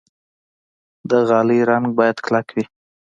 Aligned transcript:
د 1.09 1.11
غالۍ 1.29 1.59
رنګ 1.69 1.85
باید 1.97 2.17
کلک 2.25 2.47
وي. 2.55 2.65